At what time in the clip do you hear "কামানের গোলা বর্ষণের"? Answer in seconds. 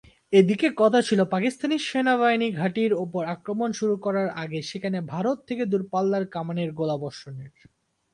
6.27-7.51